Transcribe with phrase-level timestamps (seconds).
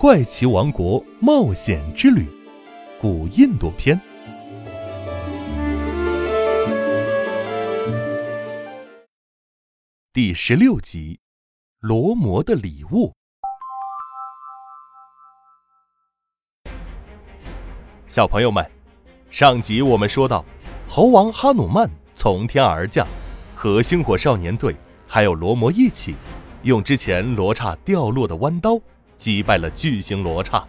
[0.00, 2.22] 怪奇王国冒险之旅》
[3.02, 4.00] 古印度篇
[10.10, 11.20] 第十六集：
[11.80, 13.12] 罗摩的礼物。
[18.08, 18.66] 小朋友们，
[19.28, 20.42] 上集我们说到，
[20.88, 23.06] 猴王哈努曼从天而降，
[23.54, 24.74] 和星火少年队
[25.06, 26.14] 还有罗摩一起，
[26.62, 28.80] 用之前罗刹掉落的弯刀
[29.20, 30.66] 击败了巨型罗刹。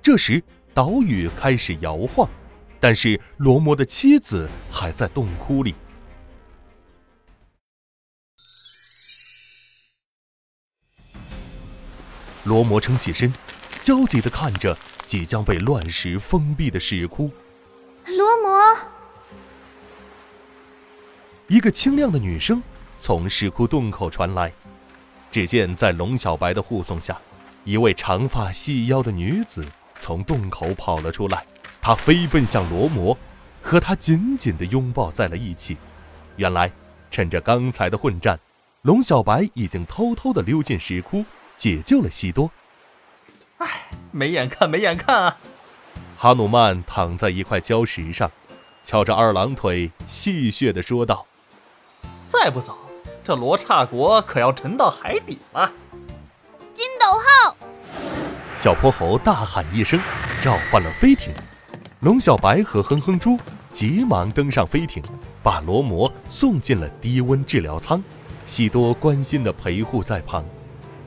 [0.00, 0.40] 这时，
[0.72, 2.28] 岛屿开始摇晃，
[2.78, 5.74] 但是罗摩的妻子还在洞窟里。
[12.44, 13.32] 罗摩撑起身，
[13.82, 14.78] 焦急地看着。
[15.04, 17.30] 即将被乱石封闭的石窟，
[18.06, 18.78] 罗摩。
[21.48, 22.62] 一个清亮的女声
[22.98, 24.50] 从石窟洞口传来。
[25.30, 27.20] 只见在龙小白的护送下，
[27.64, 29.64] 一位长发细腰的女子
[30.00, 31.44] 从洞口跑了出来。
[31.80, 33.16] 她飞奔向罗摩，
[33.62, 35.76] 和他紧紧地拥抱在了一起。
[36.36, 36.70] 原来，
[37.10, 38.38] 趁着刚才的混战，
[38.82, 41.24] 龙小白已经偷偷地溜进石窟，
[41.56, 42.50] 解救了西多。
[43.58, 43.68] 唉，
[44.10, 45.38] 没眼看，没眼看啊！
[46.16, 48.30] 哈努曼躺在一块礁石上，
[48.84, 51.26] 翘着二郎腿，戏谑地说道
[52.26, 52.78] ：“再不走，
[53.24, 55.72] 这罗刹国可要沉到海底了。”
[58.62, 59.98] 小泼猴大喊一声，
[60.40, 61.34] 召唤了飞艇。
[61.98, 63.36] 龙小白和哼哼猪
[63.68, 65.02] 急忙登上飞艇，
[65.42, 68.00] 把罗摩送进了低温治疗舱。
[68.44, 70.44] 西多关心地陪护在旁，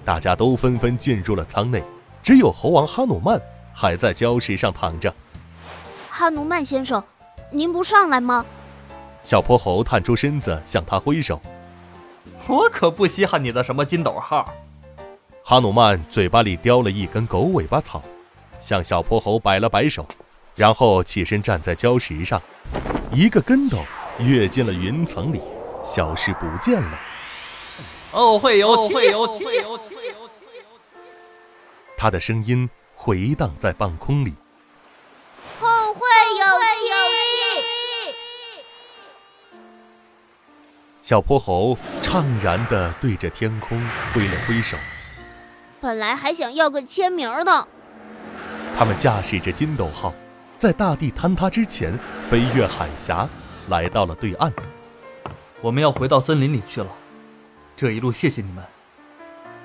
[0.04, 1.82] 大家都纷纷进入了舱内。
[2.22, 3.42] 只有猴王哈努曼
[3.74, 5.16] 还在礁石上躺着。
[6.10, 7.02] 哈努曼先生，
[7.52, 8.46] 您不上来吗？
[9.24, 11.40] 小泼猴探出身子向他挥手。
[12.48, 14.54] 我可不稀罕你的什么金斗号。
[15.48, 18.02] 哈努曼嘴巴里叼了一根狗尾巴草，
[18.60, 20.04] 向小泼猴摆了摆手，
[20.56, 22.42] 然后起身站在礁石上，
[23.14, 23.78] 一个跟斗
[24.18, 25.40] 跃进了云层里，
[25.84, 27.00] 消失不见了。
[28.14, 29.46] 哦，会有期，会有期。
[31.96, 34.34] 他的声音回荡在半空里。
[35.60, 36.00] 后会
[36.40, 36.92] 有期。
[41.04, 43.80] 小泼猴怅然地对着天空
[44.12, 44.76] 挥了挥手。
[45.82, 47.68] 本来还想要个签名呢。
[48.78, 50.14] 他们驾驶着金斗号，
[50.58, 51.98] 在大地坍塌之前
[52.30, 53.28] 飞越海峡，
[53.70, 54.52] 来到了对岸。
[55.62, 56.88] 我们要回到森林里去了。
[57.76, 58.64] 这一路谢谢你们。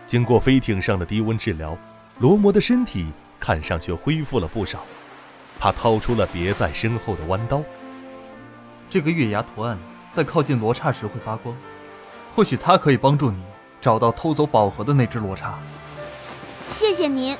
[0.06, 1.76] 经过飞艇上的低温治疗。
[2.18, 3.06] 罗摩的身体
[3.38, 4.80] 看上去恢复了不少，
[5.58, 7.62] 他掏出了别在身后的弯刀。
[8.90, 9.78] 这个月牙图案
[10.10, 11.56] 在靠近罗刹时会发光，
[12.34, 13.42] 或许它可以帮助你
[13.80, 15.58] 找到偷走宝盒的那只罗刹。
[16.70, 17.36] 谢谢您。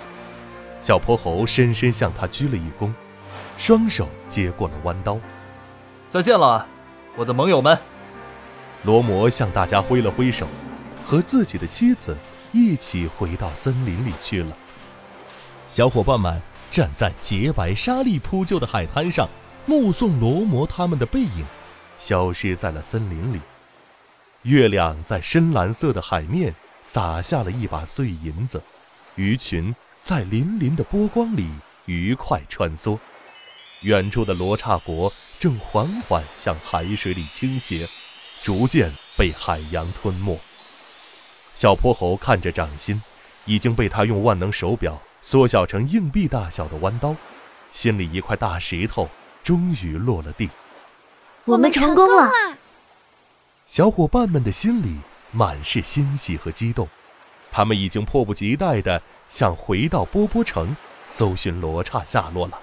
[0.80, 2.92] 小泼猴深深向他鞠了一躬，
[3.56, 5.18] 双手接过了弯刀。
[6.08, 6.66] 再见了，
[7.16, 7.78] 我的盟友们。
[8.82, 10.46] 罗摩向大家挥了挥手，
[11.04, 12.16] 和自己的妻子
[12.50, 14.56] 一起回到森林里去了。
[15.68, 19.28] 小伙伴们站在洁白沙砾铺就的海滩上，
[19.66, 21.44] 目送罗摩他们的背影
[21.98, 23.40] 消失在了森林里。
[24.44, 28.62] 月亮在深蓝色的海面洒下了一把碎银子，
[29.16, 31.48] 鱼群在粼粼的波光里
[31.86, 32.98] 愉快穿梭。
[33.82, 37.88] 远处的罗刹国正缓缓向海水里倾斜，
[38.42, 40.38] 逐渐被海洋吞没。
[41.54, 43.02] 小泼猴看着掌心，
[43.46, 45.00] 已经被他用万能手表。
[45.22, 47.14] 缩小成硬币大小的弯刀，
[47.72, 49.06] 心里一块大石头
[49.42, 50.48] 终于落了地。
[51.44, 52.30] 我们成功了！
[53.66, 54.96] 小伙伴们的心里
[55.30, 56.88] 满是欣喜和激动，
[57.50, 60.76] 他们已经迫不及待地想回到波波城
[61.08, 62.58] 搜寻罗刹下落了。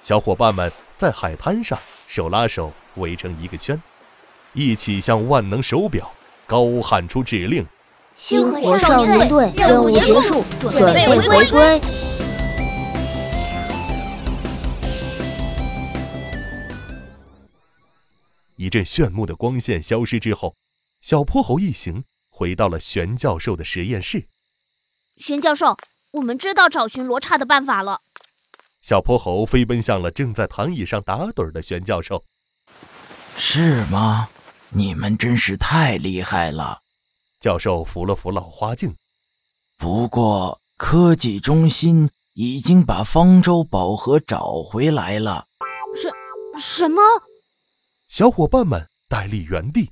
[0.00, 3.80] 小伙伴们在海滩上手拉手围成一个圈，
[4.54, 6.10] 一起向万能手表
[6.46, 7.66] 高喊出指令。
[8.14, 11.80] 星火少年队任务结束，准备回归。
[18.56, 20.54] 一阵炫目的光线消失之后，
[21.00, 22.04] 小泼猴一行
[22.42, 24.26] 回到了玄教授的实验室。
[25.18, 25.76] 玄教授，
[26.10, 28.00] 我们知道找寻罗刹的办法了。
[28.82, 32.24] 小泼猴飞奔向了正在躺椅上打盹的玄教授。
[33.36, 34.28] 是吗？
[34.70, 36.80] 你们真是太厉害了。
[37.40, 38.92] 教授扶了扶老花镜，
[39.78, 45.44] 不过科技中心已经把方舟宝盒找回来了。
[45.94, 46.10] 什
[46.60, 47.00] 什么？
[48.08, 49.88] 小伙伴们呆立原地。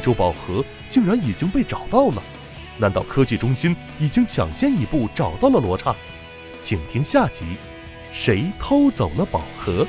[0.00, 2.22] 珠宝盒竟然已经被找到了。
[2.78, 5.94] 难道科技中心已经抢先一步找到了罗刹？
[6.62, 7.44] 请听下集：
[8.10, 9.86] 谁偷走了宝盒？